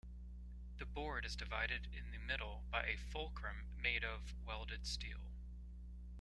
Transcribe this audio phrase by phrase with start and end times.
[0.79, 5.27] The board is divided in the middle by a fulcrum made of welded steel.